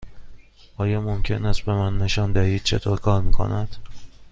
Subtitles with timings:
[0.77, 3.75] آیا ممکن است به من نشان دهید چطور کار می کند؟